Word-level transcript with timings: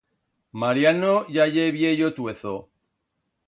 Mariano 0.61 1.13
ya 1.35 1.45
ye 1.53 1.65
viello 1.75 2.07
tuezo. 2.17 2.53